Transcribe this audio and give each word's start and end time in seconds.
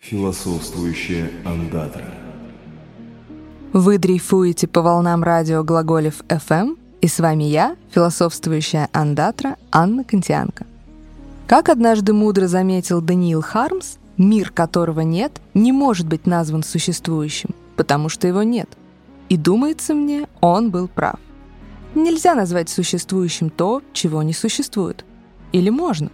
Философствующая 0.00 1.30
андатра. 1.44 2.06
Вы 3.74 3.98
дрейфуете 3.98 4.66
по 4.66 4.80
волнам 4.80 5.22
радио 5.22 5.62
Глаголев 5.62 6.22
FM, 6.26 6.78
и 7.02 7.06
с 7.06 7.20
вами 7.20 7.44
я, 7.44 7.76
философствующая 7.90 8.88
андатра 8.92 9.56
Анна 9.70 10.02
Контианко. 10.02 10.66
Как 11.46 11.68
однажды 11.68 12.14
мудро 12.14 12.46
заметил 12.46 13.02
Даниил 13.02 13.42
Хармс, 13.42 13.98
мир 14.16 14.50
которого 14.50 15.00
нет, 15.02 15.38
не 15.52 15.70
может 15.70 16.08
быть 16.08 16.26
назван 16.26 16.62
существующим, 16.62 17.50
потому 17.76 18.08
что 18.08 18.26
его 18.26 18.42
нет. 18.42 18.70
И 19.28 19.36
думается 19.36 19.92
мне, 19.92 20.28
он 20.40 20.70
был 20.70 20.88
прав. 20.88 21.20
Нельзя 21.94 22.34
назвать 22.34 22.70
существующим 22.70 23.50
то, 23.50 23.82
чего 23.92 24.22
не 24.22 24.32
существует. 24.32 25.04
Или 25.52 25.68
можно? 25.68 26.10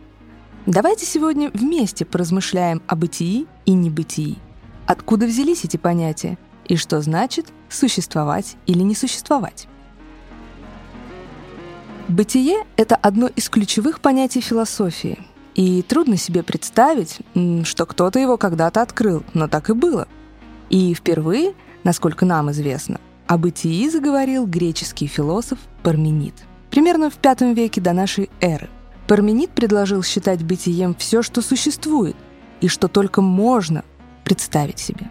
Давайте 0.66 1.06
сегодня 1.06 1.48
вместе 1.54 2.04
поразмышляем 2.04 2.82
о 2.88 2.96
бытии 2.96 3.46
и 3.66 3.72
небытии. 3.72 4.36
Откуда 4.84 5.27
взялись 5.27 5.64
эти 5.64 5.77
понятия 5.77 6.38
и 6.66 6.74
что 6.74 7.00
значит 7.00 7.46
существовать 7.68 8.56
или 8.66 8.80
не 8.80 8.96
существовать? 8.96 9.68
Бытие— 12.08 12.64
это 12.77 12.96
одно 12.96 13.28
из 13.28 13.48
ключевых 13.48 14.00
понятий 14.00 14.41
философии. 14.41 15.20
И 15.55 15.82
трудно 15.82 16.16
себе 16.16 16.42
представить, 16.42 17.20
что 17.62 17.86
кто-то 17.86 18.19
его 18.19 18.36
когда-то 18.36 18.83
открыл, 18.83 19.22
но 19.34 19.46
так 19.46 19.70
и 19.70 19.72
было. 19.72 20.08
И 20.69 20.94
впервые, 20.94 21.55
насколько 21.84 22.27
нам 22.27 22.50
известно, 22.50 23.00
о 23.28 23.38
бытии 23.38 23.88
заговорил 23.88 24.46
греческий 24.46 25.06
философ 25.06 25.60
Парменид. 25.84 26.34
Примерно 26.70 27.08
в 27.08 27.19
V 27.22 27.55
веке 27.55 27.80
до 27.80 27.92
нашей 27.92 28.30
эры. 28.41 28.69
Парменид 29.06 29.51
предложил 29.51 30.02
считать 30.02 30.42
бытием 30.42 30.95
все, 30.95 31.23
что 31.23 31.41
существует, 31.41 32.16
и 32.60 32.69
что 32.69 32.88
только 32.88 33.23
можно 33.23 33.84
представить 34.24 34.80
себе. 34.80 35.10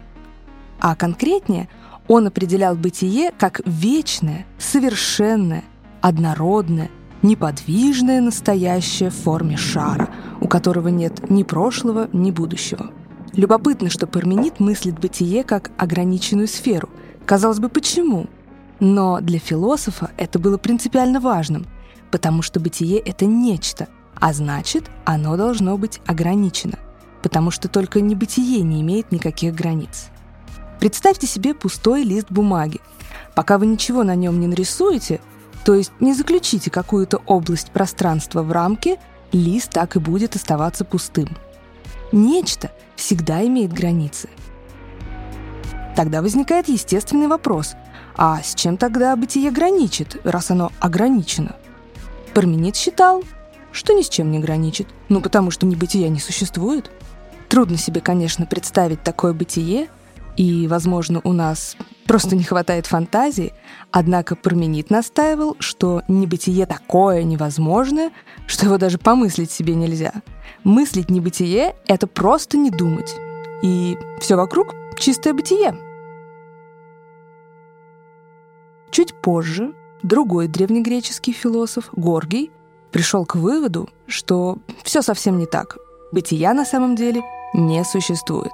А 0.80 0.94
конкретнее, 0.94 1.68
он 2.06 2.26
определял 2.26 2.76
бытие 2.76 3.32
как 3.38 3.62
вечное, 3.64 4.46
совершенное, 4.58 5.64
однородное, 6.02 6.90
неподвижное 7.22 8.20
настоящее 8.20 9.10
в 9.10 9.14
форме 9.14 9.56
шара, 9.56 10.10
у 10.40 10.46
которого 10.46 10.88
нет 10.88 11.30
ни 11.30 11.42
прошлого, 11.42 12.08
ни 12.12 12.30
будущего. 12.30 12.90
Любопытно, 13.32 13.88
что 13.88 14.06
Парменид 14.06 14.60
мыслит 14.60 14.98
бытие 15.00 15.42
как 15.42 15.70
ограниченную 15.78 16.48
сферу. 16.48 16.90
Казалось 17.24 17.58
бы, 17.58 17.70
почему? 17.70 18.26
Но 18.78 19.20
для 19.20 19.38
философа 19.38 20.10
это 20.18 20.38
было 20.38 20.58
принципиально 20.58 21.18
важным– 21.18 21.66
потому 22.10 22.42
что 22.42 22.60
бытие— 22.60 22.98
это 23.04 23.26
нечто, 23.26 23.88
а 24.20 24.32
значит, 24.32 24.84
оно 25.04 25.36
должно 25.36 25.76
быть 25.76 26.00
ограничено, 26.06 26.78
потому 27.22 27.50
что 27.50 27.68
только 27.68 28.00
небытие 28.00 28.62
не 28.62 28.80
имеет 28.80 29.12
никаких 29.12 29.54
границ. 29.54 30.08
Представьте 30.80 31.26
себе 31.26 31.54
пустой 31.54 32.02
лист 32.02 32.26
бумаги. 32.30 32.80
Пока 33.34 33.58
вы 33.58 33.66
ничего 33.66 34.02
на 34.02 34.14
нем 34.14 34.40
не 34.40 34.46
нарисуете, 34.46 35.20
то 35.64 35.74
есть 35.74 35.92
не 36.00 36.14
заключите 36.14 36.70
какую-то 36.70 37.18
область 37.26 37.70
пространства 37.70 38.42
в 38.42 38.52
рамке, 38.52 38.98
лист 39.32 39.70
так 39.70 39.96
и 39.96 39.98
будет 39.98 40.36
оставаться 40.36 40.84
пустым. 40.84 41.28
Нечто 42.12 42.70
всегда 42.94 43.44
имеет 43.46 43.72
границы. 43.72 44.28
Тогда 45.96 46.22
возникает 46.22 46.68
естественный 46.68 47.26
вопрос, 47.26 47.74
а 48.16 48.42
с 48.42 48.54
чем 48.54 48.76
тогда 48.76 49.16
бытие 49.16 49.50
граничит, 49.50 50.20
раз 50.24 50.50
оно 50.50 50.70
ограничено? 50.78 51.56
Парменид 52.34 52.76
считал, 52.76 53.22
что 53.76 53.92
ни 53.92 54.02
с 54.02 54.08
чем 54.08 54.30
не 54.30 54.38
граничит, 54.38 54.88
ну 55.08 55.20
потому 55.20 55.50
что 55.50 55.66
небытия 55.66 56.08
не 56.08 56.18
существует. 56.18 56.90
Трудно 57.48 57.76
себе, 57.76 58.00
конечно, 58.00 58.46
представить 58.46 59.02
такое 59.02 59.32
бытие, 59.32 59.88
и, 60.36 60.66
возможно, 60.66 61.20
у 61.24 61.32
нас 61.32 61.76
просто 62.06 62.36
не 62.36 62.42
хватает 62.42 62.86
фантазии, 62.86 63.54
однако 63.90 64.36
Парменид 64.36 64.90
настаивал, 64.90 65.56
что 65.60 66.02
небытие 66.08 66.66
такое 66.66 67.22
невозможное, 67.22 68.10
что 68.46 68.66
его 68.66 68.78
даже 68.78 68.98
помыслить 68.98 69.50
себе 69.50 69.74
нельзя. 69.74 70.12
Мыслить 70.64 71.10
небытие— 71.10 71.76
это 71.86 72.06
просто 72.06 72.58
не 72.58 72.70
думать. 72.70 73.14
И 73.62 73.96
все 74.20 74.36
вокруг— 74.36 74.74
чистое 74.98 75.32
бытие. 75.32 75.76
Чуть 78.90 79.14
позже 79.14 79.74
Другой 80.06 80.46
древнегреческий 80.46 81.32
философ, 81.32 81.88
Горгий, 81.92 82.52
пришел 82.96 83.26
к 83.26 83.34
выводу, 83.34 83.90
что 84.06 84.56
все 84.82 85.02
совсем 85.02 85.36
не 85.36 85.44
так. 85.44 85.76
Бытия 86.12 86.54
на 86.54 86.64
самом 86.64 86.96
деле 86.96 87.22
не 87.52 87.84
существует. 87.84 88.52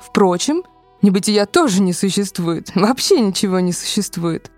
Впрочем, 0.00 0.64
небытия 1.00 1.46
тоже 1.46 1.80
не 1.80 1.92
существует. 1.92 2.72
Вообще 2.74 3.20
ничего 3.20 3.60
не 3.60 3.72
существует. 3.72 4.50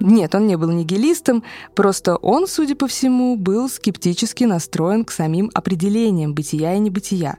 Нет, 0.00 0.34
он 0.34 0.46
не 0.46 0.56
был 0.56 0.70
нигилистом, 0.70 1.44
просто 1.74 2.16
он, 2.16 2.46
судя 2.46 2.76
по 2.76 2.86
всему, 2.88 3.36
был 3.36 3.70
скептически 3.70 4.44
настроен 4.44 5.06
к 5.06 5.12
самим 5.12 5.50
определениям 5.54 6.34
бытия 6.34 6.74
и 6.74 6.78
небытия. 6.78 7.38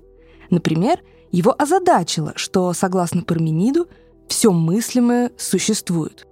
Например, 0.49 0.99
его 1.31 1.53
озадачило, 1.55 2.33
что, 2.37 2.73
согласно 2.73 3.21
Пармениду, 3.21 3.87
все 4.27 4.51
мыслимое 4.51 5.29
существует. 5.37 6.25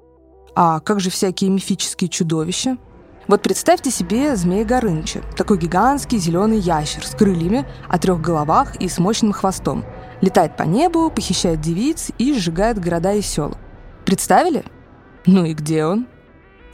А 0.55 0.79
как 0.79 1.01
же 1.01 1.11
всякие 1.11 1.51
мифические 1.51 2.09
чудовища? 2.09 2.79
Вот 3.27 3.41
представьте 3.41 3.91
себе 3.91 4.37
змея 4.37 4.63
Горыныча, 4.63 5.21
такой 5.35 5.57
гигантский 5.57 6.17
зеленый 6.17 6.59
ящер 6.59 7.05
с 7.05 7.13
крыльями, 7.13 7.67
о 7.89 7.99
трех 7.99 8.21
головах 8.21 8.77
и 8.77 8.87
с 8.87 8.99
мощным 8.99 9.33
хвостом. 9.33 9.83
Летает 10.21 10.55
по 10.55 10.63
небу, 10.63 11.11
похищает 11.11 11.59
девиц 11.59 12.09
и 12.17 12.33
сжигает 12.33 12.79
города 12.79 13.13
и 13.13 13.21
села. 13.21 13.57
Представили? 14.05 14.63
Ну 15.25 15.43
и 15.43 15.53
где 15.53 15.83
он? 15.83 16.07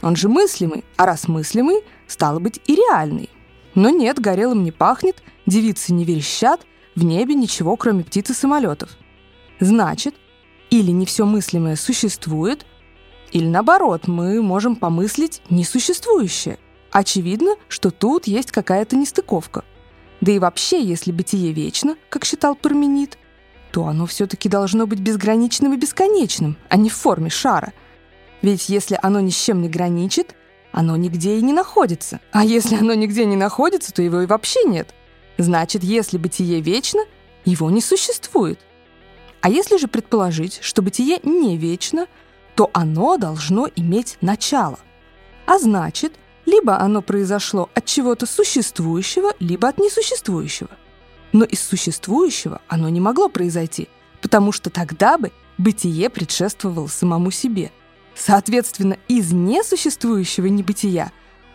Он 0.04 0.16
же 0.16 0.30
мыслимый, 0.30 0.86
а 0.96 1.08
раз 1.08 1.28
мыслимый, 1.28 1.84
стало 2.06 2.38
быть 2.38 2.62
и 2.68 2.76
реальный. 2.76 3.32
Но 3.74 3.90
нет, 3.90 4.20
горелым 4.20 4.64
не 4.64 4.72
пахнет, 4.72 5.24
девицы 5.48 5.92
не 5.92 6.06
верещат, 6.06 6.62
в 6.96 7.04
небе 7.04 7.34
ничего, 7.34 7.76
кроме 7.78 8.04
птиц 8.04 8.30
и 8.30 8.34
самолетов. 8.34 8.92
Значит, 9.60 10.14
или 10.70 10.92
не 10.92 11.08
все 11.08 11.26
мыслимое 11.26 11.76
существует, 11.76 12.68
или 13.34 13.48
наоборот, 13.48 14.08
мы 14.08 14.42
можем 14.44 14.76
помыслить 14.76 15.42
несуществующее. 15.50 16.60
Очевидно, 16.92 17.56
что 17.68 17.90
тут 17.90 18.28
есть 18.28 18.52
какая-то 18.52 18.96
нестыковка. 18.96 19.66
Да 20.22 20.32
и 20.32 20.38
вообще, 20.38 20.82
если 20.84 21.12
бытие 21.12 21.52
вечно, 21.52 21.98
как 22.10 22.26
считал 22.26 22.56
Парменид, 22.56 23.18
то 23.72 23.88
оно 23.88 24.06
все-таки 24.06 24.48
должно 24.48 24.86
быть 24.86 25.00
безграничным 25.00 25.74
и 25.74 25.78
бесконечным, 25.78 26.58
а 26.70 26.78
не 26.78 26.92
в 26.92 26.94
форме 26.94 27.32
шара. 27.32 27.74
Ведь 28.44 28.70
если 28.70 29.00
оно 29.02 29.20
ни 29.20 29.32
с 29.32 29.44
чем 29.44 29.64
не 29.64 29.68
граничит, 29.68 30.36
оно 30.72 30.96
нигде 30.96 31.38
и 31.38 31.42
не 31.42 31.54
находится. 31.54 32.20
А 32.32 32.46
если 32.46 32.76
оно 32.76 32.94
нигде 32.94 33.26
не 33.26 33.36
находится, 33.36 33.92
то 33.92 34.04
его 34.04 34.22
и 34.22 34.28
вообще 34.28 34.64
нет. 34.66 34.94
Значит, 35.40 35.84
если 35.84 36.20
бытие 36.20 36.62
вечно, 36.62 37.02
его 37.46 37.72
не 37.72 37.82
существует. 37.82 38.60
А 39.42 39.50
если 39.50 39.78
же 39.78 39.88
предположить, 39.88 40.60
что 40.62 40.84
бытие 40.84 41.20
не 41.24 41.58
вечно– 41.58 42.06
то 42.56 42.70
оно 42.74 43.18
должно 43.18 43.70
иметь 43.76 44.18
начало. 44.22 44.80
А 45.46 45.60
значит, 45.60 46.14
либо 46.46 46.80
оно 46.80 47.02
произошло 47.02 47.70
от 47.74 47.86
чего-то 47.86 48.26
существующего, 48.26 49.34
либо 49.40 49.68
от 49.68 49.78
несуществующего. 49.78 50.70
Но 51.32 51.46
из 51.46 51.62
существующего 51.62 52.62
оно 52.68 52.90
не 52.90 53.00
могло 53.00 53.28
произойти, 53.28 53.90
потому 54.22 54.52
что 54.52 54.70
тогда 54.70 55.18
бы 55.18 55.32
бытие 55.58 56.10
предшествовало 56.10 56.88
самому 56.88 57.32
себе. 57.32 57.72
Соответственно, 58.16 58.98
из 59.08 59.32
несуществующего 59.32 60.46
небытия 60.46 61.12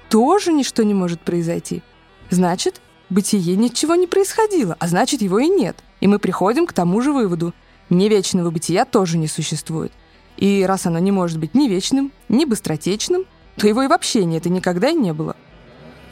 тоже 0.08 0.52
ничто 0.52 0.82
не 0.82 0.94
может 0.94 1.20
произойти. 1.20 1.82
Значит, 2.30 2.80
бытие 3.10 3.56
ничего 3.56 3.94
не 3.94 4.06
происходило, 4.06 4.76
а 4.80 4.88
значит, 4.88 5.22
его 5.22 5.38
и 5.38 5.48
нет. 5.48 5.76
И 6.00 6.08
мы 6.08 6.18
приходим 6.18 6.66
к 6.66 6.72
тому 6.72 7.00
же 7.00 7.12
выводу. 7.12 7.54
Невечного 7.90 8.50
бытия 8.50 8.84
тоже 8.84 9.16
не 9.16 9.28
существует. 9.28 9.92
И 10.38 10.64
раз 10.64 10.86
оно 10.86 11.00
не 11.00 11.10
может 11.10 11.38
быть 11.38 11.54
ни 11.54 11.68
вечным, 11.68 12.12
ни 12.28 12.44
быстротечным, 12.44 13.24
то 13.56 13.66
его 13.66 13.82
и 13.82 13.88
вообще 13.88 14.24
нет 14.24 14.46
и 14.46 14.50
никогда 14.50 14.88
и 14.88 14.94
не 14.94 15.12
было. 15.12 15.34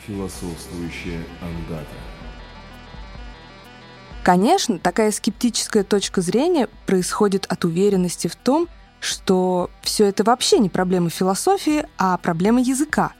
Философствующая 0.05 1.25
андата. 1.41 1.87
Конечно, 4.25 4.81
такая 4.81 5.13
скептическая 5.13 5.85
точка 5.85 6.23
зрения 6.23 6.69
происходит 6.87 7.47
от 7.47 7.65
уверенности 7.65 8.27
в 8.27 8.35
том, 8.35 8.69
что 8.99 9.71
все 9.83 10.07
это 10.07 10.25
вообще 10.25 10.59
не 10.59 10.71
проблема 10.71 11.09
философии, 11.09 11.87
а 11.97 12.19
проблема 12.19 12.61
языка. 12.61 13.13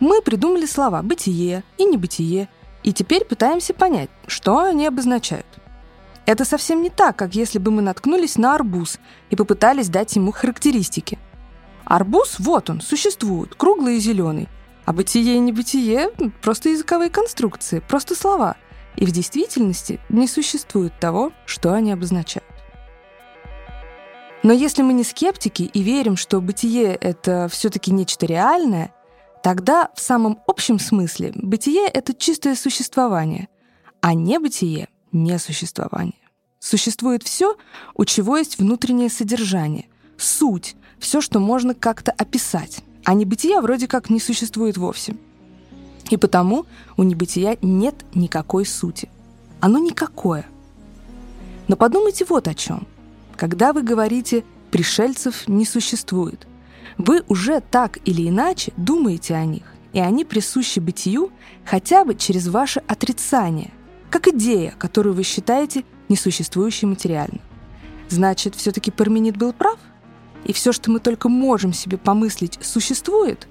Мы 0.00 0.22
придумали 0.22 0.64
слова 0.64 1.02
«бытие» 1.02 1.62
и 1.76 1.84
«небытие», 1.84 2.48
и 2.82 2.94
теперь 2.94 3.26
пытаемся 3.26 3.74
понять, 3.74 4.08
что 4.26 4.60
они 4.60 4.86
обозначают– 4.86 5.46
это 6.26 6.44
совсем 6.44 6.82
не 6.82 6.90
так, 6.90 7.16
как 7.16 7.34
если 7.34 7.58
бы 7.58 7.70
мы 7.70 7.82
наткнулись 7.82 8.36
на 8.36 8.54
арбуз 8.54 8.98
и 9.30 9.36
попытались 9.36 9.88
дать 9.88 10.16
ему 10.16 10.32
характеристики. 10.32 11.18
Арбуз, 11.84 12.36
вот 12.38 12.70
он, 12.70 12.80
существует, 12.80 13.54
круглый 13.54 13.96
и 13.96 14.00
зеленый. 14.00 14.48
А 14.86 14.92
бытие 14.92 15.36
и 15.36 15.38
небытие— 15.38 16.10
просто 16.42 16.70
языковые 16.70 17.10
конструкции, 17.10 17.80
просто 17.80 18.14
слова. 18.14 18.56
И 18.96 19.04
в 19.04 19.10
действительности 19.10 20.00
не 20.08 20.28
существует 20.28 20.98
того, 20.98 21.32
что 21.46 21.72
они 21.72 21.92
обозначают. 21.92 22.48
Но 24.42 24.52
если 24.52 24.82
мы 24.82 24.92
не 24.92 25.04
скептики 25.04 25.62
и 25.62 25.82
верим, 25.82 26.16
что 26.16 26.40
бытие— 26.40 26.94
это 27.00 27.48
все-таки 27.50 27.90
нечто 27.90 28.26
реальное, 28.26 28.94
тогда 29.42 29.88
в 29.94 30.00
самом 30.00 30.38
общем 30.46 30.78
смысле 30.78 31.32
бытие— 31.34 31.86
это 31.92 32.14
чистое 32.14 32.54
существование, 32.54 33.48
а 34.02 34.12
не 34.12 34.38
бытие— 35.14 35.20
не 35.24 35.38
существование. 35.38 36.14
Существует 36.58 37.22
все, 37.22 37.56
у 37.94 38.04
чего 38.04 38.36
есть 38.36 38.58
внутреннее 38.58 39.10
содержание, 39.10 39.86
суть, 40.16 40.76
все, 40.98 41.20
что 41.20 41.40
можно 41.40 41.74
как-то 41.74 42.12
описать, 42.12 42.80
а 43.04 43.14
небытия 43.14 43.60
вроде 43.60 43.86
как 43.86 44.10
не 44.10 44.20
существует 44.20 44.76
вовсе. 44.76 45.16
И 46.10 46.16
потому 46.16 46.66
у 46.96 47.02
небытия 47.02 47.58
нет 47.62 47.94
никакой 48.14 48.66
сути. 48.66 49.10
Оно 49.60 49.78
никакое. 49.78 50.46
Но 51.68 51.76
подумайте 51.76 52.24
вот 52.28 52.48
о 52.48 52.54
чем. 52.54 52.86
Когда 53.36 53.72
вы 53.72 53.82
говорите 53.82 54.44
«пришельцев 54.70 55.48
не 55.48 55.64
существует», 55.64 56.46
вы 56.98 57.24
уже 57.28 57.60
так 57.60 57.98
или 58.04 58.28
иначе 58.28 58.72
думаете 58.76 59.34
о 59.34 59.44
них, 59.44 59.64
и 59.92 60.00
они 60.00 60.24
присущи 60.24 60.78
бытию 60.78 61.30
хотя 61.64 62.04
бы 62.04 62.14
через 62.14 62.48
ваше 62.48 62.80
отрицание, 62.86 63.72
как 64.14 64.28
идея, 64.28 64.72
которую 64.78 65.12
вы 65.12 65.24
считаете 65.24 65.84
несуществующей 66.08 66.86
материально. 66.86 67.40
Значит, 68.08 68.54
все-таки 68.54 68.92
Парменид 68.92 69.36
был 69.36 69.52
прав? 69.52 69.76
И 70.44 70.52
все, 70.52 70.70
что 70.70 70.92
мы 70.92 71.00
только 71.00 71.28
можем 71.28 71.72
себе 71.72 71.98
помыслить, 71.98 72.60
существует? 72.62 73.48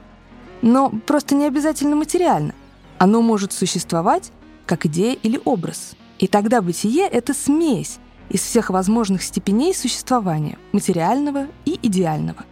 Но 0.61 0.89
просто 0.89 1.35
не 1.35 1.47
обязательно 1.47 1.97
материально. 1.97 2.55
Оно 2.97 3.21
может 3.21 3.51
существовать 3.51 4.31
как 4.65 4.85
идея 4.85 5.17
или 5.21 5.37
образ. 5.43 5.95
И 6.17 6.27
тогда 6.27 6.61
бытие— 6.61 7.07
это 7.11 7.33
смесь 7.33 7.97
из 8.29 8.39
всех 8.39 8.69
возможных 8.69 9.21
степеней 9.21 9.75
существования, 9.75 10.57
материального 10.71 11.47
и 11.65 11.77
идеального. 11.81 12.45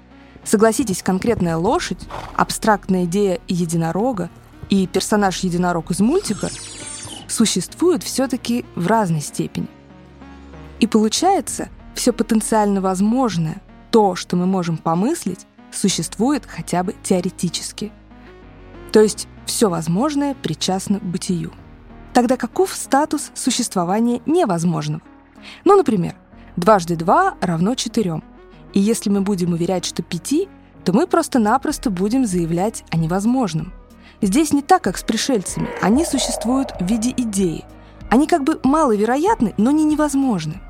Согласитесь, 0.43 1.01
конкретная 1.01 1.55
лошадь, 1.55 2.09
абстрактная 2.35 3.05
идея 3.05 3.39
единорога 3.47 4.29
и 4.69 4.85
персонаж 4.85 5.39
единорог 5.45 5.91
из 5.91 6.01
мультика 6.01 6.49
существуют 7.31 8.03
все-таки 8.03 8.65
в 8.75 8.87
разной 8.87 9.21
степени. 9.21 9.67
И 10.79 10.87
получается, 10.87 11.69
все 11.93 12.11
потенциально 12.11 12.81
возможное, 12.81 13.61
то, 13.91 14.15
что 14.15 14.35
мы 14.35 14.45
можем 14.45 14.77
помыслить, 14.77 15.45
существует 15.71 16.45
хотя 16.45 16.83
бы 16.83 16.95
теоретически. 17.03 17.91
То 18.91 19.01
есть 19.01 19.27
все 19.45 19.69
возможное 19.69 20.35
причастно 20.35 20.99
бытию. 20.99 21.51
Тогда 22.13 22.35
каков 22.35 22.73
статус 22.73 23.31
существования 23.33 24.21
невозможного? 24.25 25.01
Ну, 25.63 25.77
например, 25.77 26.15
дважды 26.55 26.95
два 26.95 27.35
равно 27.41 27.75
четырем. 27.75 28.23
И 28.73 28.79
если 28.79 29.09
мы 29.09 29.21
будем 29.21 29.53
уверять, 29.53 29.85
что 29.85 30.03
пяти, 30.03 30.49
то 30.83 30.93
мы 30.93 31.07
просто-напросто 31.07 31.89
будем 31.89 32.25
заявлять 32.25 32.83
о 32.89 32.97
невозможном. 32.97 33.73
Здесь 34.21 34.53
не 34.53 34.61
так, 34.61 34.83
как 34.83 34.97
с 34.97 35.03
пришельцами. 35.03 35.69
Они 35.81 36.05
существуют 36.05 36.73
в 36.79 36.85
виде 36.85 37.11
идеи. 37.17 37.65
Они 38.09 38.27
как 38.27 38.43
бы 38.43 38.59
маловероятны, 38.63 39.55
но 39.57 39.71
не 39.71 39.83
невозможны. 39.83 40.61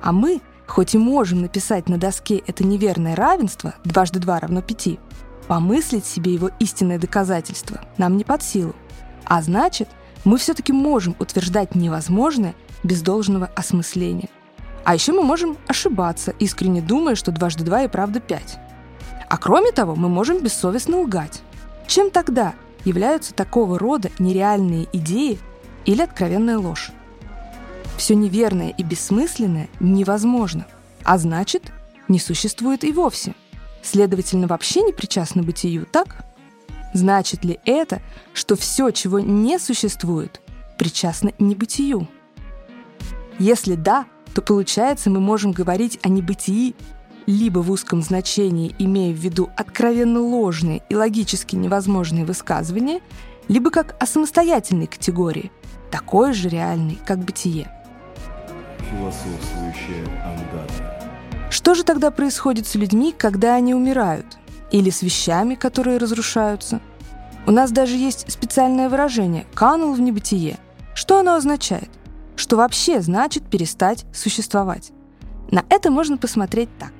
А 0.00 0.12
мы, 0.12 0.40
хоть 0.66 0.94
и 0.94 0.98
можем 0.98 1.40
написать 1.40 1.88
на 1.88 1.98
доске 1.98 2.42
это 2.46 2.64
неверное 2.64 3.16
равенство, 3.16 3.74
дважды 3.84 4.20
два 4.20 4.38
равно 4.38 4.62
пяти, 4.62 5.00
помыслить 5.48 6.06
себе 6.06 6.32
его 6.32 6.50
истинное 6.60 6.98
доказательство 6.98 7.80
нам 7.98 8.16
не 8.16 8.22
под 8.22 8.44
силу. 8.44 8.76
А 9.24 9.42
значит, 9.42 9.88
мы 10.24 10.38
все-таки 10.38 10.72
можем 10.72 11.16
утверждать 11.18 11.74
невозможное 11.74 12.54
без 12.84 13.02
должного 13.02 13.46
осмысления. 13.56 14.28
А 14.84 14.94
еще 14.94 15.12
мы 15.12 15.22
можем 15.22 15.58
ошибаться, 15.66 16.32
искренне 16.38 16.80
думая, 16.80 17.16
что 17.16 17.32
дважды 17.32 17.64
два 17.64 17.82
и 17.82 17.88
правда 17.88 18.20
пять. 18.20 18.58
А 19.28 19.36
кроме 19.36 19.72
того, 19.72 19.96
мы 19.96 20.08
можем 20.08 20.38
бессовестно 20.38 21.00
лгать. 21.00 21.42
Чем 21.86 22.10
тогда 22.10 22.54
являются 22.84 23.34
такого 23.34 23.78
рода 23.78 24.10
нереальные 24.18 24.88
идеи 24.92 25.38
или 25.84 26.02
откровенная 26.02 26.58
ложь? 26.58 26.90
Все 27.96 28.14
неверное 28.14 28.70
и 28.70 28.82
бессмысленное 28.82 29.68
невозможно, 29.78 30.66
а 31.04 31.18
значит, 31.18 31.72
не 32.08 32.18
существует 32.18 32.84
и 32.84 32.92
вовсе. 32.92 33.34
Следовательно, 33.82 34.46
вообще 34.46 34.82
не 34.82 34.92
причастно 34.92 35.42
бытию, 35.42 35.86
так? 35.90 36.24
Значит 36.92 37.44
ли 37.44 37.60
это, 37.64 38.00
что 38.32 38.56
все, 38.56 38.90
чего 38.90 39.20
не 39.20 39.58
существует, 39.58 40.40
причастно 40.78 41.32
небытию? 41.38 42.08
Если 43.38 43.74
да, 43.74 44.06
то 44.34 44.42
получается 44.42 45.08
мы 45.08 45.20
можем 45.20 45.52
говорить 45.52 45.98
о 46.02 46.08
небытии 46.08 46.74
либо 47.30 47.60
в 47.60 47.70
узком 47.70 48.02
значении, 48.02 48.74
имея 48.78 49.14
в 49.14 49.18
виду 49.18 49.50
откровенно 49.56 50.20
ложные 50.20 50.82
и 50.88 50.94
логически 50.94 51.56
невозможные 51.56 52.24
высказывания, 52.24 53.00
либо 53.48 53.70
как 53.70 53.96
о 54.02 54.06
самостоятельной 54.06 54.86
категории, 54.86 55.50
такой 55.90 56.32
же 56.32 56.48
реальной, 56.48 56.98
как 57.06 57.18
бытие. 57.20 57.70
Философствующая 58.90 60.04
андата. 60.24 61.48
Что 61.50 61.74
же 61.74 61.84
тогда 61.84 62.10
происходит 62.10 62.66
с 62.66 62.74
людьми, 62.74 63.14
когда 63.16 63.54
они 63.54 63.74
умирают? 63.74 64.38
Или 64.72 64.90
с 64.90 65.02
вещами, 65.02 65.54
которые 65.54 65.98
разрушаются? 65.98 66.80
У 67.46 67.50
нас 67.50 67.70
даже 67.70 67.96
есть 67.96 68.30
специальное 68.30 68.88
выражение 68.88 69.46
«канул 69.54 69.94
в 69.94 70.00
небытие». 70.00 70.58
Что 70.94 71.18
оно 71.18 71.34
означает? 71.34 71.90
что 72.40 72.56
вообще 72.56 73.02
значит 73.02 73.44
перестать 73.44 74.06
существовать. 74.14 74.92
На 75.50 75.62
это 75.68 75.90
можно 75.90 76.16
посмотреть 76.16 76.70
так. 76.78 76.92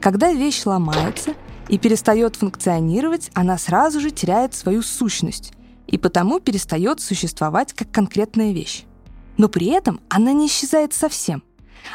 Когда 0.00 0.32
вещь 0.32 0.64
ломается 0.64 1.34
и 1.68 1.78
перестает 1.78 2.36
функционировать, 2.36 3.30
она 3.34 3.58
сразу 3.58 4.00
же 4.00 4.10
теряет 4.10 4.54
свою 4.54 4.82
сущность 4.82 5.52
и 5.86 5.98
потому 5.98 6.38
перестает 6.38 7.00
существовать 7.00 7.72
как 7.72 7.90
конкретная 7.90 8.52
вещь. 8.52 8.84
Но 9.36 9.48
при 9.48 9.66
этом 9.66 10.00
она 10.08 10.32
не 10.32 10.46
исчезает 10.46 10.92
совсем. 10.92 11.42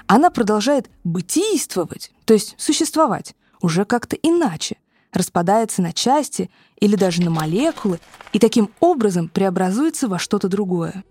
Она 0.08 0.30
продолжает 0.30 0.90
бытийствовать, 1.04 2.12
то 2.26 2.34
есть 2.34 2.56
существовать, 2.58 3.36
уже 3.62 3.86
как-то 3.86 4.16
иначе, 4.16 4.78
распадается 5.14 5.82
на 5.82 5.94
части 5.94 6.50
или 6.80 6.96
даже 6.96 7.22
на 7.22 7.30
молекулы 7.30 8.00
и 8.32 8.40
таким 8.40 8.70
образом 8.80 9.30
преобразуется 9.30 10.08
во 10.08 10.20
что-то 10.20 10.48
другое. 10.50 11.04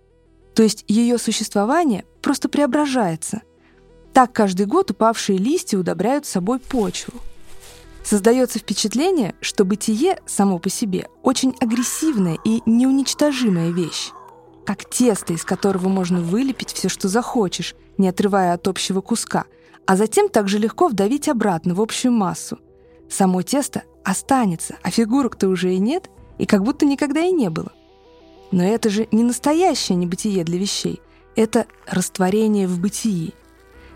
То 0.55 0.63
есть 0.63 0.85
ее 0.89 1.19
существование 1.19 2.05
просто 2.21 2.49
преображается. 2.49 3.43
Так 4.13 4.33
каждый 4.33 4.67
год 4.67 4.91
упавшие 4.91 5.39
листья 5.39 5.79
удобряют 5.79 6.27
собой 6.27 6.59
почву. 6.59 7.15
Создается 8.05 8.59
впечатление, 8.59 9.35
что 9.41 9.65
бытие 9.65 10.19
само 10.27 10.59
по 10.59 10.69
себе 10.69 11.09
очень 11.23 11.55
агрессивная 11.61 12.39
и 12.45 12.63
неуничтожимая 12.67 13.71
вещь. 13.71 14.11
Как 14.67 14.85
тесто, 14.85 15.33
из 15.33 15.45
которого 15.45 15.89
можно 15.89 16.21
вылепить 16.21 16.73
все, 16.73 16.89
что 16.89 17.09
захочешь, 17.09 17.75
не 17.99 18.09
отрывая 18.09 18.55
от 18.55 18.69
общего 18.69 19.01
куска, 19.01 19.45
а 19.87 19.97
затем 19.97 20.29
также 20.29 20.59
легко 20.59 20.89
вдавить 20.89 21.29
обратно 21.29 21.75
в 21.75 21.81
общую 21.81 22.13
массу. 22.13 22.59
Само 23.09 23.43
тесто 23.43 23.83
останется, 24.05 24.77
а 24.83 24.91
фигурок-то 24.91 25.49
уже 25.49 25.75
и 25.75 25.79
нет, 25.79 26.11
и 26.39 26.47
как 26.47 26.65
будто 26.65 26.85
никогда 26.87 27.21
и 27.21 27.33
не 27.33 27.51
было. 27.51 27.73
Но 28.51 28.63
это 28.65 28.91
же 28.91 29.09
не 29.13 29.23
настоящее 29.23 29.97
небытие 29.97 30.45
для 30.45 30.59
вещей. 30.59 31.01
Это 31.35 31.67
растворение 31.87 32.69
в 32.69 32.79
бытии. 32.79 33.35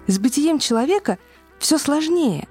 С 0.06 0.18
бытием 0.18 0.58
человека 0.58 1.18
все 1.58 1.78
сложнее. 1.78 2.48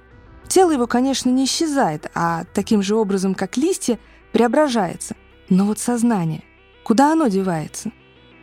Тело 0.48 0.72
его, 0.72 0.88
конечно, 0.88 1.30
не 1.30 1.46
исчезает, 1.46 2.12
а 2.14 2.44
таким 2.54 2.82
же 2.82 2.96
образом, 2.96 3.34
как 3.34 3.58
листья, 3.58 4.00
преображается. 4.32 5.16
Но 5.50 5.66
вот 5.66 5.80
сознание, 5.80 6.44
куда 6.84 7.12
оно 7.12 7.28
девается? 7.28 7.92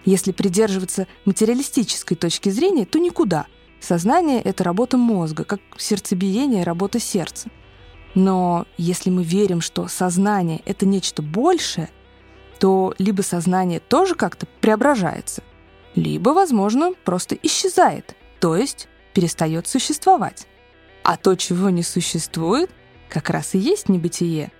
Если 0.04 0.32
придерживаться 0.32 1.06
материалистической 1.24 2.16
точки 2.16 2.48
зрения, 2.48 2.86
то 2.86 2.98
никуда. 2.98 3.46
Сознание— 3.80 4.40
это 4.42 4.64
работа 4.64 4.96
мозга, 4.96 5.44
как 5.44 5.60
сердцебиение— 5.76 6.62
работа 6.64 6.98
сердца. 6.98 7.48
Но 8.14 8.66
если 8.76 9.10
мы 9.10 9.22
верим, 9.22 9.60
что 9.60 9.88
сознание— 9.88 10.60
это 10.64 10.86
нечто 10.86 11.22
большее— 11.22 11.88
то 12.62 12.94
либо 12.98 13.22
сознание 13.22 13.80
тоже 13.80 14.14
как-то 14.14 14.46
преображается, 14.60 15.42
либо, 15.96 16.30
возможно, 16.30 16.92
просто 17.04 17.34
исчезает, 17.42 18.14
то 18.38 18.54
есть 18.54 18.86
перестает 19.12 19.66
существовать. 19.66 20.46
А 21.02 21.16
то, 21.16 21.34
чего 21.34 21.70
не 21.70 21.82
существует, 21.82 22.70
как 23.08 23.30
раз 23.30 23.54
и 23.54 23.58
есть 23.58 23.88
небытие. 23.88 24.52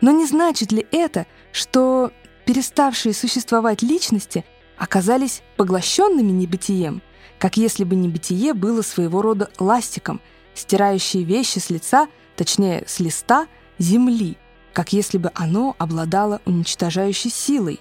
Но 0.00 0.10
не 0.12 0.26
значит 0.26 0.72
ли 0.72 0.86
это, 0.92 1.26
что 1.52 2.12
переставшие 2.46 3.12
существовать 3.12 3.82
личности 3.82 4.44
оказались 4.76 5.42
поглощенными 5.56 6.30
небытием, 6.30 7.02
как 7.38 7.56
если 7.56 7.84
бы 7.84 7.96
небытие 7.96 8.54
было 8.54 8.82
своего 8.82 9.20
рода 9.20 9.50
ластиком, 9.58 10.20
стирающие 10.54 11.24
вещи 11.24 11.58
с 11.58 11.70
лица, 11.70 12.08
точнее, 12.36 12.84
с 12.86 13.00
листа 13.00 13.46
земли– 13.78 14.36
как 14.72 14.92
если 14.92 15.18
бы 15.18 15.30
оно 15.34 15.74
обладало 15.78 16.40
уничтожающей 16.44 17.30
силой. 17.30 17.80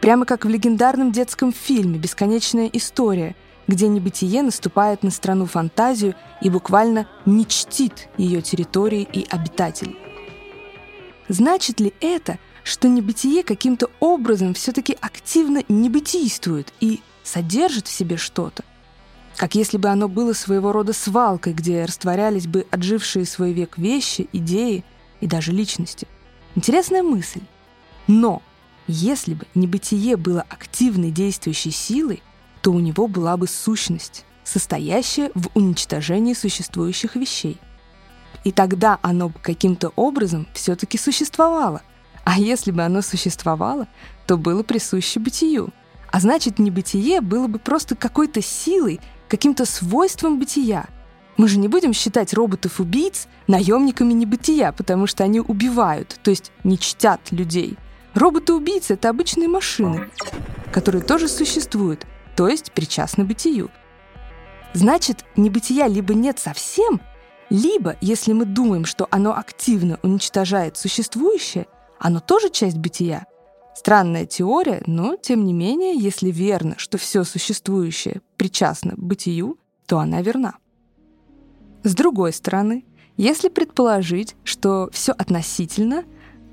Прямо 0.00 0.26
как 0.26 0.44
в 0.44 0.48
легендарном 0.48 1.12
детском 1.12 1.52
фильме 1.52 1.98
«Бесконечная 1.98 2.66
история», 2.72 3.34
где 3.66 3.88
небытие 3.88 4.42
наступает 4.42 5.02
на 5.02 5.10
страну 5.10 5.46
фантазию 5.46 6.14
и 6.40 6.50
буквально 6.50 7.08
не 7.24 7.46
чтит 7.46 8.08
ее 8.16 8.42
территории 8.42 9.02
и 9.02 9.26
обитателей. 9.28 9.98
Значит 11.28 11.80
ли 11.80 11.94
это, 12.00 12.38
что 12.62 12.88
небытие 12.88 13.42
каким-то 13.42 13.90
образом 14.00 14.54
все-таки 14.54 14.96
активно 15.00 15.62
небытийствует 15.68 16.72
и 16.80 17.00
содержит 17.22 17.86
в 17.86 17.92
себе 17.92 18.16
что-то? 18.16 18.64
Как 19.36 19.54
если 19.54 19.78
бы 19.78 19.88
оно 19.88 20.08
было 20.08 20.32
своего 20.32 20.70
рода 20.70 20.92
свалкой, 20.92 21.54
где 21.54 21.84
растворялись 21.84 22.46
бы 22.46 22.66
отжившие 22.70 23.24
свой 23.26 23.52
век 23.52 23.78
вещи, 23.78 24.28
идеи 24.32 24.84
и 25.20 25.26
даже 25.26 25.52
личности. 25.52 26.06
Интересная 26.54 27.02
мысль. 27.02 27.40
Но 28.06 28.42
если 28.86 29.34
бы 29.34 29.46
небытие 29.54 30.16
было 30.16 30.42
активной 30.42 31.10
действующей 31.10 31.72
силой, 31.72 32.22
то 32.64 32.72
у 32.72 32.80
него 32.80 33.08
была 33.08 33.36
бы 33.36 33.46
сущность, 33.46 34.24
состоящая 34.42 35.30
в 35.34 35.50
уничтожении 35.52 36.32
существующих 36.32 37.14
вещей. 37.14 37.58
И 38.42 38.52
тогда 38.52 38.98
оно 39.02 39.28
бы 39.28 39.38
каким-то 39.38 39.92
образом 39.96 40.48
все-таки 40.54 40.96
существовало. 40.96 41.82
А 42.24 42.38
если 42.38 42.70
бы 42.70 42.82
оно 42.82 43.02
существовало, 43.02 43.86
то 44.26 44.38
было 44.38 44.62
присуще 44.62 45.20
бытию. 45.20 45.74
А 46.10 46.20
значит, 46.20 46.58
небытие 46.58 47.20
было 47.20 47.48
бы 47.48 47.58
просто 47.58 47.96
какой-то 47.96 48.40
силой, 48.40 48.98
каким-то 49.28 49.66
свойством 49.66 50.38
бытия. 50.38 50.86
Мы 51.36 51.48
же 51.48 51.58
не 51.58 51.68
будем 51.68 51.92
считать 51.92 52.32
роботов-убийц 52.32 53.28
наемниками 53.46 54.14
небытия, 54.14 54.72
потому 54.72 55.06
что 55.06 55.22
они 55.22 55.40
убивают, 55.40 56.18
то 56.22 56.30
есть 56.30 56.50
не 56.64 56.78
чтят 56.78 57.30
людей. 57.30 57.76
Роботы-убийцы— 58.14 58.94
это 58.94 59.10
обычные 59.10 59.48
машины, 59.48 60.08
которые 60.72 61.02
тоже 61.02 61.28
существуют, 61.28 62.06
то 62.36 62.48
есть 62.48 62.72
причастны 62.72 63.24
бытию. 63.24 63.70
Значит, 64.72 65.24
небытия 65.36 65.86
либо 65.86 66.14
нет 66.14 66.38
совсем, 66.38 67.00
либо, 67.48 67.96
если 68.00 68.32
мы 68.32 68.44
думаем, 68.44 68.84
что 68.84 69.06
оно 69.10 69.36
активно 69.36 69.98
уничтожает 70.02 70.76
существующее, 70.76 71.66
оно 72.00 72.20
тоже 72.20 72.50
часть 72.50 72.78
бытия. 72.78 73.26
Странная 73.74 74.26
теория, 74.26 74.82
но, 74.86 75.16
тем 75.16 75.44
не 75.44 75.52
менее, 75.52 75.96
если 75.96 76.30
верно, 76.30 76.74
что 76.78 76.98
все 76.98 77.24
существующее 77.24 78.20
причастно 78.36 78.94
бытию, 78.96 79.58
то 79.86 79.98
она 79.98 80.22
верна. 80.22 80.54
С 81.82 81.94
другой 81.94 82.32
стороны, 82.32 82.84
если 83.16 83.48
предположить, 83.48 84.36
что 84.42 84.88
все 84.92 85.12
относительно, 85.12 86.04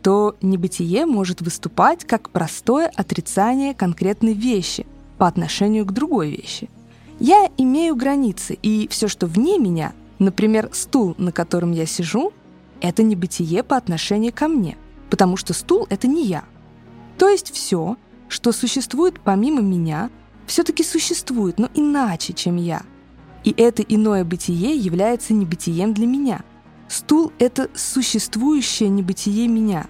то 0.04 0.36
небытие 0.42 1.06
может 1.06 1.42
выступать 1.42 2.06
как 2.06 2.30
простое 2.32 2.92
отрицание 2.96 3.74
конкретной 3.74 4.34
вещи 4.34 4.86
по 5.22 5.28
отношению 5.28 5.86
к 5.86 5.92
другой 5.92 6.32
вещи. 6.32 6.68
Я 7.20 7.48
имею 7.56 7.96
границы, 7.96 8.58
и 8.63 8.88
все, 8.88 9.08
что 9.08 9.28
вне 9.28 9.60
меня, 9.60 9.94
например, 10.18 10.72
стул, 10.74 11.13
на 11.20 11.32
котором 11.32 11.74
я 11.74 11.86
сижу, 11.86 12.34
это 12.82 13.04
небытие 13.04 13.62
по 13.62 13.78
отношению 13.78 14.34
ко 14.34 14.48
мне, 14.48 14.80
потому 15.12 15.38
что 15.38 15.54
стул— 15.54 15.86
это 15.92 16.08
не 16.08 16.25
я. 16.25 16.44
То 17.20 17.30
есть 17.30 17.54
все, 17.54 17.98
что 18.30 18.51
существует 18.51 19.20
помимо 19.24 19.62
меня, 19.62 20.10
все-таки 20.48 20.84
существует, 20.84 21.60
но 21.60 21.70
иначе, 21.75 22.34
чем 22.34 22.56
я. 22.56 22.82
И 23.44 23.54
это 23.56 23.84
иное 23.84 24.25
бытие 24.25 24.75
является 24.75 25.36
небытием 25.36 25.94
для 25.94 26.08
меня. 26.08 26.42
Стул— 26.88 27.32
это 27.38 27.70
существующее 27.75 28.90
небытие 28.90 29.48
меня. 29.48 29.86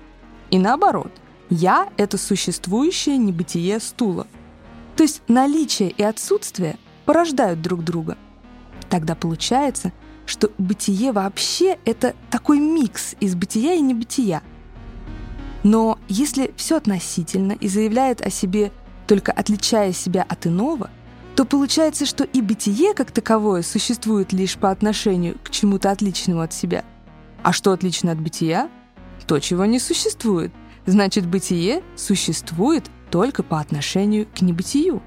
И 0.50 0.60
наоборот, 0.60 1.14
я— 1.50 1.88
это 1.96 2.18
существующее 2.18 3.16
небытие 3.16 3.80
стула. 3.80 4.28
То 4.96 5.04
есть 5.04 5.22
наличие 5.28 5.90
и 5.90 6.04
отсутствие 6.04 6.78
порождают 7.06 7.62
друг 7.62 7.84
друга. 7.84 8.18
Тогда 8.90 9.16
получается, 9.16 9.92
что 10.26 10.52
бытие 10.58 11.12
вообще— 11.12 11.78
это 11.86 12.16
такой 12.30 12.60
микс 12.60 13.16
из 13.20 13.36
бытия 13.36 13.74
и 13.74 13.82
небытия. 13.82 14.42
Но 15.64 16.00
если 16.08 16.54
все 16.56 16.78
относительно 16.78 17.54
и 17.54 17.68
заявляет 17.68 18.22
о 18.22 18.30
себе 18.30 18.72
только 19.08 19.32
отличая 19.32 19.94
себя 19.94 20.26
от 20.28 20.48
иного, 20.48 20.90
то 21.36 21.46
получается, 21.46 22.06
что 22.06 22.24
и 22.24 22.42
бытие 22.42 22.94
как 22.94 23.12
таковое 23.12 23.62
существует 23.62 24.34
лишь 24.34 24.58
по 24.58 24.72
отношению 24.72 25.38
к 25.44 25.50
чему-то 25.50 25.92
отличному 25.92 26.42
от 26.42 26.54
себя. 26.54 26.84
А 27.44 27.54
что 27.54 27.72
отлично 27.72 28.12
от 28.12 28.20
бытия? 28.20 28.70
То, 29.28 29.40
чего 29.40 29.66
не 29.66 29.80
существует. 29.80 30.52
Значит, 30.86 31.28
бытие 31.28 31.84
существует 31.96 32.90
только 33.12 33.44
по 33.44 33.60
отношению 33.60 34.28
к 34.34 34.42
небытию. 34.42 35.02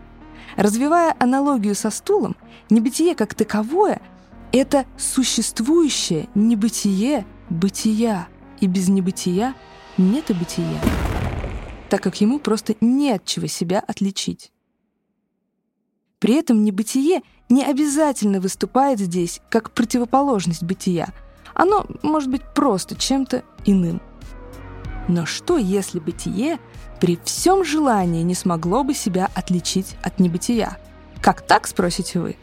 Развивая 0.56 1.16
аналогию 1.18 1.75
со 1.75 1.90
стулом, 1.90 2.37
небытие 2.70 3.14
как 3.14 3.34
таковое— 3.34 4.00
это 4.52 4.84
существующее 4.96 6.28
небытие 6.34 7.26
бытия, 7.50 8.28
и 8.61 8.66
без 8.68 8.88
небытия 8.88 9.54
нет 9.99 10.30
и 10.30 10.34
бытия, 10.34 10.80
так 11.90 12.02
как 12.02 12.20
ему 12.20 12.38
просто 12.38 12.76
не 12.80 13.11
от 13.11 13.25
чего 13.25 13.46
себя 13.46 13.80
отличить. 13.80 14.52
При 16.20 16.34
этом 16.34 16.62
небытие 16.62 17.23
не 17.49 17.64
обязательно 17.64 18.40
выступает 18.40 19.00
здесь 19.00 19.40
как 19.50 19.73
противоположность 19.73 20.62
бытия. 20.62 21.12
Оно 21.52 21.87
может 22.02 22.30
быть 22.30 22.42
просто 22.54 22.96
чем-то 22.96 23.42
иным. 23.66 24.00
Но 25.08 25.26
что, 25.26 25.58
если 25.58 25.99
бытие 25.99 26.58
при 27.00 27.18
всем 27.25 27.64
желании 27.64 28.23
не 28.23 28.34
смогло 28.34 28.84
бы 28.84 28.94
себя 28.94 29.30
отличить 29.34 29.96
от 30.02 30.18
небытия? 30.18 30.78
Как 31.20 31.42
так, 31.42 31.66
спросите 31.66 32.20
вы? 32.20 32.37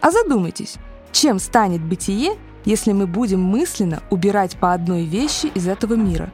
А 0.00 0.10
задумайтесь, 0.10 0.76
чем 1.12 1.38
станет 1.38 1.82
бытие, 1.82 2.36
если 2.64 2.92
мы 2.92 3.06
будем 3.06 3.40
мысленно 3.40 4.02
убирать 4.10 4.58
по 4.58 4.72
одной 4.72 5.04
вещи 5.04 5.46
из 5.46 5.68
этого 5.68 5.94
мира? 5.94 6.30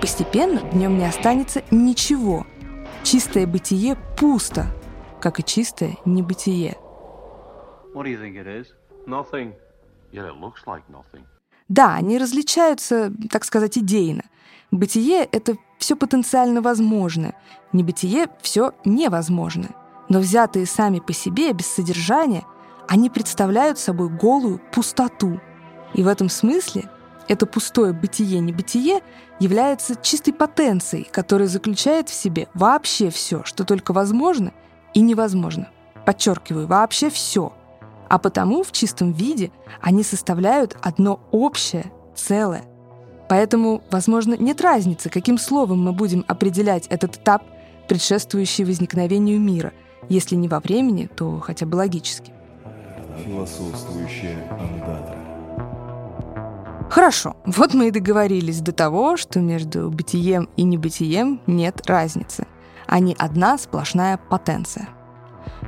Постепенно 0.00 0.60
в 0.60 0.76
нем 0.76 0.98
не 0.98 1.06
останется 1.06 1.62
ничего. 1.70 2.46
Чистое 3.02 3.46
бытие 3.46 3.96
пусто, 4.18 4.66
как 5.20 5.40
и 5.40 5.44
чистое 5.44 5.96
небытие. 6.04 6.76
Да, 11.72 11.94
они 11.94 12.18
различаются, 12.18 13.10
так 13.30 13.46
сказать, 13.46 13.78
идейно. 13.78 14.24
Бытие— 14.70 15.24
это 15.32 15.56
все 15.78 15.96
потенциально 15.96 16.60
возможное, 16.60 17.34
небытие— 17.72 18.28
все 18.42 18.72
невозможное. 18.84 19.70
Но 20.10 20.18
взятые 20.18 20.66
сами 20.66 21.00
по 21.00 21.14
себе, 21.14 21.54
без 21.54 21.66
содержания, 21.66 22.44
они 22.88 23.08
представляют 23.08 23.78
собой 23.78 24.10
голую 24.10 24.60
пустоту. 24.70 25.40
И 25.94 26.02
в 26.02 26.08
этом 26.08 26.28
смысле 26.28 26.90
это 27.26 27.46
пустое 27.46 27.94
бытие-небытие 27.94 29.00
является 29.40 29.96
чистой 29.96 30.34
потенцией, 30.34 31.08
которая 31.10 31.48
заключает 31.48 32.10
в 32.10 32.14
себе 32.14 32.48
вообще 32.52 33.08
все, 33.08 33.44
что 33.44 33.64
только 33.64 33.94
возможно 33.94 34.52
и 34.92 35.00
невозможно. 35.00 35.70
Подчеркиваю, 36.04 36.66
вообще 36.66 37.08
все. 37.08 37.54
А 38.12 38.18
потому 38.18 38.62
в 38.62 38.72
чистом 38.72 39.12
виде 39.12 39.50
они 39.80 40.02
составляют 40.02 40.76
одно 40.82 41.20
общее 41.30 41.90
целое. 42.14 42.62
Поэтому, 43.30 43.82
возможно, 43.90 44.36
нет 44.38 44.60
разницы, 44.60 45.08
каким 45.08 45.38
словом 45.38 45.82
мы 45.82 45.94
будем 45.94 46.22
определять 46.28 46.86
этот 46.88 47.16
этап, 47.16 47.42
предшествующий 47.88 48.66
возникновению 48.66 49.40
мира, 49.40 49.72
если 50.10 50.34
не 50.34 50.46
во 50.46 50.60
времени, 50.60 51.06
то 51.06 51.40
хотя 51.40 51.64
бы 51.64 51.76
логически. 51.76 52.34
Философствующая 53.24 54.36
андатра. 54.60 55.16
Хорошо, 56.90 57.36
вот 57.46 57.72
мы 57.72 57.88
и 57.88 57.90
договорились 57.90 58.60
до 58.60 58.72
того, 58.72 59.16
что 59.16 59.40
между 59.40 59.90
бытием 59.90 60.50
и 60.58 60.64
небытием 60.64 61.40
нет 61.46 61.86
разницы. 61.86 62.46
Они 62.86 63.16
одна 63.18 63.56
сплошная 63.56 64.18
потенция. 64.18 64.90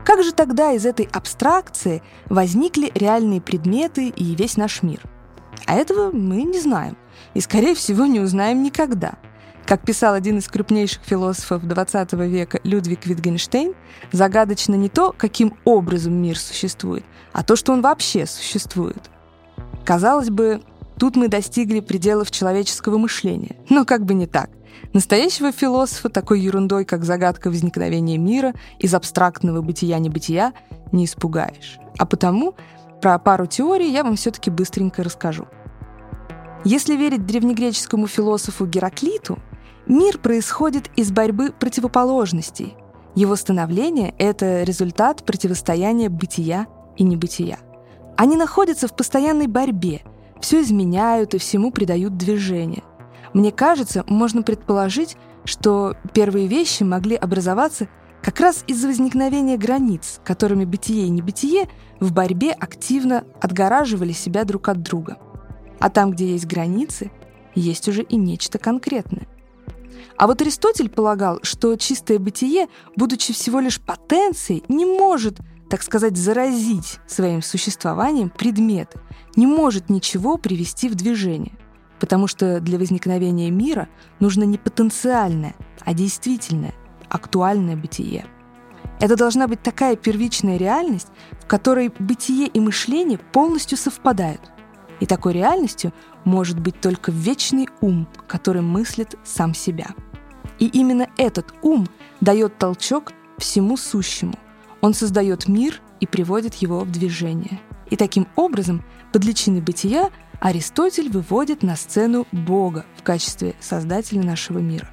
Как 0.04 0.22
же 0.22 0.32
тогда 0.32 0.72
из 0.72 0.86
этой 0.86 1.08
абстракции 1.12 2.02
возникли 2.26 2.90
реальные 2.94 3.40
предметы 3.40 4.08
и 4.08 4.34
весь 4.34 4.56
наш 4.56 4.82
мир? 4.82 5.00
А 5.66 5.74
этого 5.74 6.10
мы 6.12 6.42
не 6.42 6.60
знаем 6.60 6.96
и, 7.34 7.40
скорее 7.40 7.74
всего, 7.74 8.06
не 8.06 8.20
узнаем 8.20 8.62
никогда. 8.62 9.14
Как 9.66 9.82
писал 9.82 10.12
один 10.12 10.38
из 10.38 10.48
крупнейших 10.48 11.02
философов 11.04 11.64
XX 11.64 12.28
века 12.28 12.60
Людвиг 12.64 13.06
Витгенштейн, 13.06 13.74
загадочно 14.12 14.74
не 14.74 14.90
то, 14.90 15.14
каким 15.16 15.56
образом 15.64 16.14
мир 16.14 16.38
существует, 16.38 17.04
а 17.32 17.42
то, 17.42 17.56
что 17.56 17.72
он 17.72 17.80
вообще 17.80 18.26
существует. 18.26 19.10
Казалось 19.84 20.28
бы, 20.28 20.60
Тут 20.98 21.16
мы 21.16 21.28
достигли 21.28 21.80
пределов 21.80 22.30
человеческого 22.30 22.98
мышления. 22.98 23.56
Но 23.68 23.84
как 23.84 24.04
бы 24.04 24.14
не 24.14 24.26
так. 24.26 24.50
Настоящего 24.92 25.52
философа 25.52 26.08
такой 26.08 26.40
ерундой, 26.40 26.84
как 26.84 27.04
загадка 27.04 27.48
возникновения 27.48 28.18
мира 28.18 28.54
из 28.78 28.94
абстрактного 28.94 29.60
бытия-небытия, 29.62 30.52
не 30.92 31.04
испугаешь. 31.04 31.78
А 31.98 32.06
потому 32.06 32.54
про 33.00 33.18
пару 33.18 33.46
теорий 33.46 33.90
я 33.90 34.04
вам 34.04 34.16
все-таки 34.16 34.50
быстренько 34.50 35.02
расскажу. 35.02 35.46
Если 36.64 36.96
верить 36.96 37.26
древнегреческому 37.26 38.06
философу 38.06 38.66
Гераклиту, 38.66 39.38
мир 39.86 40.18
происходит 40.18 40.88
из 40.96 41.12
борьбы 41.12 41.52
противоположностей. 41.52 42.74
Его 43.14 43.36
становление— 43.36 44.14
это 44.18 44.62
результат 44.62 45.24
противостояния 45.24 46.08
бытия 46.08 46.66
и 46.96 47.04
небытия. 47.04 47.58
Они 48.16 48.36
находятся 48.36 48.88
в 48.88 48.96
постоянной 48.96 49.46
борьбе, 49.46 50.00
все 50.40 50.62
изменяют 50.62 51.34
и 51.34 51.38
всему 51.38 51.70
придают 51.70 52.16
движение. 52.16 52.82
Мне 53.34 53.50
кажется, 53.50 54.04
можно 54.06 54.42
предположить, 54.42 55.16
что 55.44 55.96
первые 56.14 56.46
вещи 56.46 56.84
могли 56.84 57.16
образоваться 57.16 57.88
как 58.22 58.40
раз 58.40 58.64
из-за 58.66 58.88
возникновения 58.88 59.58
границ, 59.58 60.20
которыми 60.24 60.64
бытие 60.64 61.06
и 61.06 61.10
небытие 61.10 61.68
в 62.00 62.12
борьбе 62.12 62.52
активно 62.52 63.24
отгораживали 63.42 64.12
себя 64.12 64.44
друг 64.44 64.68
от 64.68 64.82
друга. 64.82 65.18
А 65.78 65.90
там, 65.90 66.12
где 66.12 66.28
есть 66.30 66.46
границы, 66.46 67.10
есть 67.54 67.88
уже 67.88 68.02
и 68.02 68.16
нечто 68.16 68.58
конкретное. 68.58 69.26
А 70.16 70.26
вот 70.26 70.40
Аристотель 70.40 70.88
полагал, 70.88 71.40
что 71.42 71.76
чистое 71.76 72.18
бытие, 72.18 72.68
будучи 72.96 73.32
всего 73.32 73.60
лишь 73.60 73.80
потенцией, 73.80 74.62
не 74.68 74.86
может, 74.86 75.40
так 75.68 75.82
сказать, 75.82 76.16
заразить 76.16 77.00
своим 77.06 77.42
существованием 77.42 78.30
предметы, 78.30 79.00
не 79.34 79.46
может 79.46 79.90
ничего 79.90 80.38
привести 80.38 80.88
в 80.88 80.94
движение. 80.94 81.58
Потому 82.04 82.26
что 82.26 82.60
для 82.60 82.76
возникновения 82.76 83.50
мира 83.50 83.88
нужно 84.20 84.44
не 84.44 84.58
потенциальное, 84.58 85.54
а 85.86 85.94
действительное, 85.94 86.74
актуальное 87.08 87.76
бытие. 87.76 88.26
Это 89.00 89.16
должна 89.16 89.48
быть 89.48 89.62
такая 89.62 89.96
первичная 89.96 90.58
реальность, 90.58 91.08
в 91.40 91.46
которой 91.46 91.90
бытие 91.98 92.48
и 92.48 92.60
мышление 92.60 93.16
полностью 93.16 93.78
совпадают. 93.78 94.42
И 95.00 95.06
такой 95.06 95.32
реальностью 95.32 95.94
может 96.24 96.60
быть 96.60 96.78
только 96.78 97.10
вечный 97.10 97.70
ум, 97.80 98.06
который 98.28 98.60
мыслит 98.60 99.14
сам 99.24 99.54
себя. 99.54 99.86
И 100.58 100.66
именно 100.66 101.08
этот 101.16 101.54
ум 101.62 101.88
дает 102.20 102.58
толчок 102.58 103.14
всему 103.38 103.78
сущему. 103.78 104.34
Он 104.82 104.92
создает 104.92 105.48
мир 105.48 105.80
и 106.00 106.06
приводит 106.06 106.56
его 106.56 106.80
в 106.80 106.92
движение. 106.92 107.60
И 107.88 107.96
таким 107.96 108.28
образом, 108.36 108.84
под 109.10 109.24
личиной 109.24 109.62
бытия, 109.62 110.10
Аристотель 110.44 111.08
выводит 111.08 111.62
на 111.62 111.74
сцену 111.74 112.26
Бога 112.30 112.84
в 112.98 113.02
качестве 113.02 113.54
создателя 113.60 114.22
нашего 114.22 114.58
мира. 114.58 114.90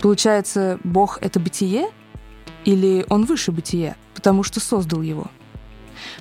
Получается, 0.00 0.80
Бог— 0.82 1.18
это 1.20 1.38
бытие? 1.38 1.86
Или 2.64 3.06
он 3.08 3.24
выше 3.24 3.52
бытия, 3.52 3.94
потому 4.16 4.42
что 4.42 4.58
создал 4.58 5.02
его? 5.02 5.28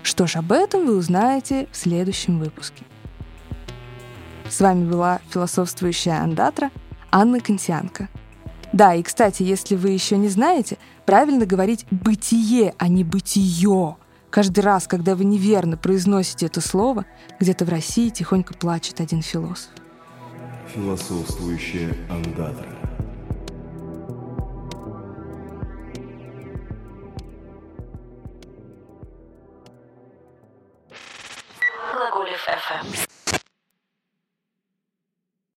Что 0.03 0.27
ж, 0.27 0.35
об 0.35 0.51
этом 0.51 0.85
вы 0.85 0.95
узнаете 0.95 1.67
в 1.71 1.75
следующем 1.75 2.37
выпуске. 2.37 2.83
С 4.47 4.61
вами 4.61 4.87
была 4.87 5.21
философствующая 5.31 6.21
андатра 6.21 6.69
Анна 7.09 7.39
Контианко. 7.39 8.09
Да, 8.73 8.93
и, 8.93 9.01
кстати, 9.01 9.41
если 9.41 9.75
вы 9.75 9.89
еще 9.89 10.17
не 10.17 10.29
знаете, 10.29 10.77
правильно 11.07 11.47
говорить 11.47 11.87
«бытие», 11.89 12.75
а 12.77 12.89
не 12.89 13.03
«бытие». 13.03 13.97
Каждый 14.37 14.59
раз, 14.59 14.85
когда 14.85 15.15
вы 15.15 15.25
неверно 15.25 15.77
произносите 15.77 16.45
это 16.45 16.61
слово, 16.61 17.07
где-то 17.39 17.65
в 17.65 17.69
России 17.69 18.09
тихонько 18.09 18.53
плачет 18.53 19.01
один 19.01 19.23
философ. 19.23 19.71
Философствующая 20.75 21.95
андатра. 22.07 22.76